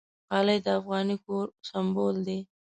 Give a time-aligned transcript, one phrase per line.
[0.29, 2.37] غالۍ د افغاني کور سِمبول ده.